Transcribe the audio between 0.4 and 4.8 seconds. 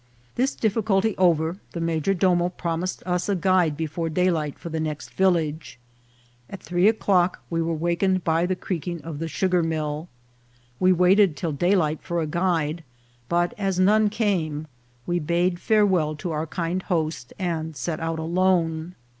difficulty over, the major domo promised us a guide before daylight for the